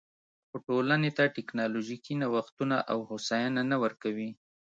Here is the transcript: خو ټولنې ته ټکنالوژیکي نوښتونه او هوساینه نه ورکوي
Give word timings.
خو 0.47 0.55
ټولنې 0.67 1.11
ته 1.17 1.23
ټکنالوژیکي 1.35 2.13
نوښتونه 2.21 2.77
او 2.91 2.97
هوساینه 3.09 3.61
نه 3.71 3.77
ورکوي 3.83 4.29